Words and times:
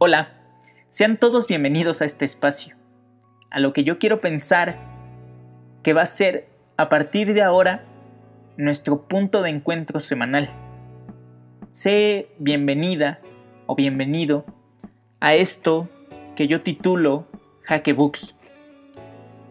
Hola, 0.00 0.30
sean 0.90 1.16
todos 1.16 1.48
bienvenidos 1.48 2.02
a 2.02 2.04
este 2.04 2.24
espacio, 2.24 2.76
a 3.50 3.58
lo 3.58 3.72
que 3.72 3.82
yo 3.82 3.98
quiero 3.98 4.20
pensar 4.20 4.78
que 5.82 5.92
va 5.92 6.02
a 6.02 6.06
ser 6.06 6.46
a 6.76 6.88
partir 6.88 7.34
de 7.34 7.42
ahora 7.42 7.84
nuestro 8.56 9.08
punto 9.08 9.42
de 9.42 9.50
encuentro 9.50 9.98
semanal. 9.98 10.50
Sé 11.72 12.28
bienvenida 12.38 13.18
o 13.66 13.74
bienvenido 13.74 14.44
a 15.18 15.34
esto 15.34 15.88
que 16.36 16.46
yo 16.46 16.62
titulo 16.62 17.26
Jaque 17.64 17.92
Books. 17.92 18.36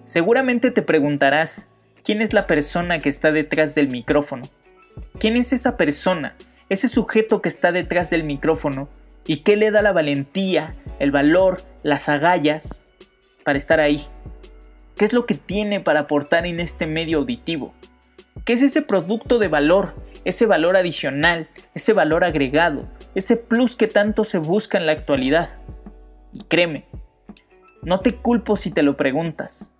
Seguramente 0.06 0.72
te 0.72 0.82
preguntarás 0.82 1.68
quién 2.06 2.22
es 2.22 2.32
la 2.32 2.48
persona 2.48 3.00
que 3.00 3.10
está 3.10 3.34
detrás 3.34 3.76
del 3.76 3.90
micrófono. 3.90 4.46
¿Quién 5.20 5.36
es 5.36 5.52
esa 5.52 5.76
persona, 5.76 6.38
ese 6.70 6.88
sujeto 6.88 7.42
que 7.42 7.50
está 7.50 7.74
detrás 7.74 8.10
del 8.10 8.24
micrófono 8.24 8.88
¿Y 9.28 9.42
qué 9.42 9.58
le 9.58 9.72
da 9.72 9.82
la 9.82 9.92
valentía, 9.92 10.76
el 11.00 11.12
valor, 11.12 11.62
las 11.84 12.08
agallas 12.08 12.84
para 13.44 13.58
estar 13.58 13.82
ahí? 13.82 14.06
¿Qué 14.96 15.04
es 15.04 15.12
lo 15.12 15.26
que 15.26 15.36
tiene 15.36 15.82
para 15.82 16.02
aportar 16.02 16.46
en 16.46 16.62
este 16.62 16.88
medio 16.88 17.20
auditivo? 17.20 17.74
¿Qué 18.46 18.54
es 18.54 18.64
ese 18.64 18.82
producto 18.82 19.38
de 19.38 19.50
valor, 19.50 19.96
ese 20.24 20.46
valor 20.46 20.78
adicional, 20.78 21.50
ese 21.76 21.92
valor 21.92 22.24
agregado, 22.24 22.88
ese 23.16 23.36
plus 23.36 23.76
que 23.76 23.88
tanto 23.88 24.24
se 24.24 24.38
busca 24.38 24.78
en 24.78 24.86
la 24.86 24.94
actualidad? 24.94 25.50
Y 26.32 26.44
créeme, 26.44 26.86
no 27.84 28.00
te 28.00 28.16
culpo 28.16 28.56
si 28.56 28.72
te 28.72 28.82
lo 28.82 28.96
preguntas. 28.96 29.74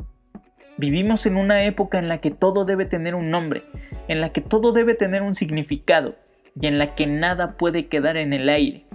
Vivimos 0.76 1.26
en 1.26 1.38
una 1.38 1.64
época 1.64 2.00
en 2.00 2.10
la 2.10 2.20
que 2.20 2.32
todo 2.32 2.66
debe 2.66 2.86
tener 2.86 3.16
un 3.16 3.32
nombre, 3.32 3.64
en 4.10 4.20
la 4.20 4.34
que 4.34 4.42
todo 4.42 4.74
debe 4.74 4.94
tener 4.94 5.22
un 5.22 5.36
significado 5.36 6.16
y 6.60 6.68
en 6.68 6.80
la 6.80 6.96
que 6.96 7.08
nada 7.08 7.56
puede 7.56 7.88
quedar 7.88 8.18
en 8.18 8.34
el 8.34 8.50
aire. 8.50 8.87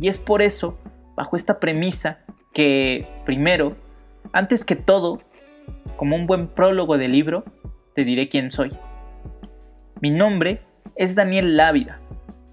Y 0.00 0.08
es 0.08 0.18
por 0.18 0.42
eso, 0.42 0.78
bajo 1.16 1.36
esta 1.36 1.60
premisa, 1.60 2.20
que 2.52 3.06
primero, 3.24 3.76
antes 4.32 4.64
que 4.64 4.76
todo, 4.76 5.20
como 5.96 6.16
un 6.16 6.26
buen 6.26 6.48
prólogo 6.48 6.98
del 6.98 7.12
libro, 7.12 7.44
te 7.94 8.04
diré 8.04 8.28
quién 8.28 8.50
soy. 8.50 8.72
Mi 10.00 10.10
nombre 10.10 10.62
es 10.96 11.14
Daniel 11.14 11.56
Lávida 11.56 12.00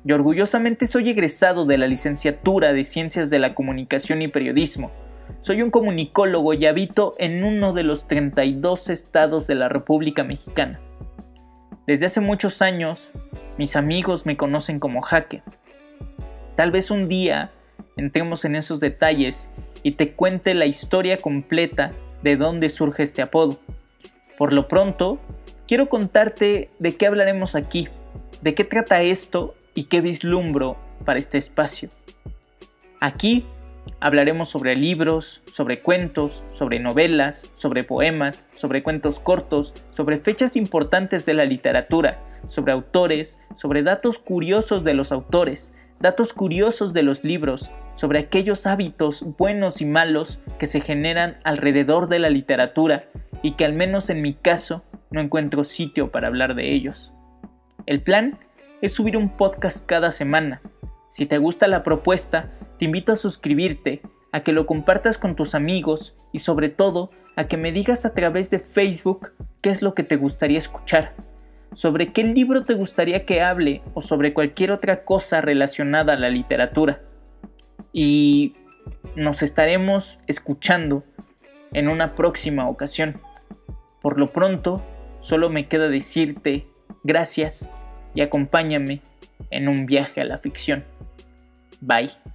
y 0.04 0.12
orgullosamente 0.12 0.88
soy 0.88 1.10
egresado 1.10 1.66
de 1.66 1.78
la 1.78 1.88
licenciatura 1.88 2.74
de 2.74 2.84
Ciencias 2.84 3.30
de 3.30 3.40
la 3.40 3.56
Comunicación 3.56 4.22
y 4.22 4.28
Periodismo. 4.28 4.92
Soy 5.42 5.62
un 5.62 5.72
comunicólogo 5.72 6.54
y 6.54 6.66
habito 6.66 7.16
en 7.18 7.44
uno 7.44 7.74
de 7.74 7.84
los 7.84 8.08
32 8.08 8.90
estados 8.90 9.48
de 9.48 9.56
la 9.56 9.70
República 9.70 10.24
Mexicana. 10.24 10.80
Desde 11.88 12.08
hace 12.08 12.22
muchos 12.22 12.62
años, 12.62 13.12
mis 13.58 13.76
amigos 13.76 14.26
me 14.26 14.38
conocen 14.38 14.80
como 14.80 15.02
Jaque, 15.02 15.44
Tal 16.56 16.72
vez 16.72 16.90
un 16.90 17.10
día 17.10 17.52
entremos 17.98 18.46
en 18.46 18.56
esos 18.56 18.80
detalles 18.80 19.50
y 19.84 19.92
te 19.92 20.14
cuente 20.14 20.54
la 20.54 20.66
historia 20.66 21.18
completa 21.18 21.92
de 22.24 22.38
dónde 22.38 22.70
surge 22.70 23.04
este 23.04 23.22
apodo. 23.22 23.60
Por 24.38 24.54
lo 24.54 24.68
pronto, 24.68 25.20
quiero 25.68 25.90
contarte 25.90 26.70
de 26.80 26.94
qué 26.94 27.08
hablaremos 27.08 27.56
aquí, 27.56 27.90
de 28.42 28.56
qué 28.56 28.64
trata 28.64 29.02
esto 29.02 29.56
y 29.74 29.86
qué 29.86 30.00
vislumbro 30.00 30.78
para 31.04 31.20
este 31.20 31.38
espacio. 31.38 31.90
Aquí 33.02 33.46
hablaremos 34.00 34.50
sobre 34.50 34.78
libros, 34.78 35.42
sobre 35.52 35.82
cuentos, 35.82 36.44
sobre 36.52 36.80
novelas, 36.80 37.52
sobre 37.56 37.84
poemas, 37.84 38.48
sobre 38.56 38.82
cuentos 38.82 39.20
cortos, 39.20 39.74
sobre 39.90 40.20
fechas 40.20 40.56
importantes 40.56 41.26
de 41.26 41.34
la 41.34 41.46
literatura, 41.46 42.24
sobre 42.48 42.72
autores, 42.72 43.38
sobre 43.58 43.84
datos 43.84 44.20
curiosos 44.20 44.84
de 44.84 44.94
los 44.94 45.12
autores, 45.12 45.74
datos 46.00 46.34
curiosos 46.34 46.94
de 46.94 47.04
los 47.04 47.24
libros 47.24 47.70
sobre 47.94 48.20
aquellos 48.20 48.68
hábitos 48.68 49.26
buenos 49.38 49.82
y 49.82 49.86
malos 49.86 50.40
que 50.60 50.68
se 50.68 50.82
generan 50.82 51.38
alrededor 51.44 52.10
de 52.10 52.20
la 52.20 52.30
literatura 52.30 53.06
y 53.42 53.54
que 53.54 53.66
al 53.66 53.74
menos 53.74 54.10
en 54.10 54.22
mi 54.22 54.34
caso 54.34 54.84
no 55.12 55.22
encuentro 55.22 55.64
sitio 55.64 56.12
para 56.12 56.28
hablar 56.28 56.56
de 56.56 56.74
ellos. 56.74 57.12
El 57.86 58.02
plan 58.02 58.40
es 58.82 58.94
subir 58.94 59.18
un 59.18 59.30
podcast 59.30 59.86
cada 59.86 60.12
semana. 60.12 60.62
Si 61.10 61.26
te 61.26 61.38
gusta 61.38 61.68
la 61.68 61.84
propuesta, 61.84 62.52
te 62.78 62.86
invito 62.86 63.14
a 63.14 63.16
suscribirte, 63.16 64.02
a 64.32 64.42
que 64.42 64.52
lo 64.52 64.66
compartas 64.66 65.18
con 65.18 65.36
tus 65.36 65.56
amigos 65.56 66.18
y 66.34 66.40
sobre 66.40 66.70
todo 66.70 67.12
a 67.38 67.48
que 67.48 67.58
me 67.58 67.72
digas 67.72 68.06
a 68.06 68.14
través 68.14 68.50
de 68.50 68.60
Facebook 68.60 69.32
qué 69.62 69.70
es 69.70 69.82
lo 69.82 69.94
que 69.94 70.04
te 70.04 70.18
gustaría 70.18 70.60
escuchar 70.60 71.14
sobre 71.76 72.12
qué 72.12 72.24
libro 72.24 72.64
te 72.64 72.74
gustaría 72.74 73.26
que 73.26 73.42
hable 73.42 73.82
o 73.94 74.02
sobre 74.02 74.34
cualquier 74.34 74.72
otra 74.72 75.04
cosa 75.04 75.42
relacionada 75.42 76.14
a 76.14 76.20
la 76.20 76.30
literatura. 76.30 77.02
Y 77.94 78.56
nos 79.16 79.44
estaremos 79.44 80.20
escuchando 80.26 81.04
en 81.74 81.90
una 81.90 82.16
próxima 82.16 82.68
ocasión. 82.68 83.22
Por 84.02 84.18
lo 84.18 84.32
pronto, 84.32 84.82
solo 85.20 85.50
me 85.50 85.68
queda 85.68 85.90
decirte 85.90 86.68
gracias 87.04 87.70
y 88.14 88.22
acompáñame 88.22 89.02
en 89.52 89.68
un 89.68 89.86
viaje 89.86 90.22
a 90.22 90.26
la 90.26 90.38
ficción. 90.38 90.86
Bye. 91.82 92.35